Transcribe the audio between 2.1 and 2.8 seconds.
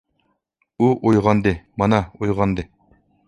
ئويغاندى!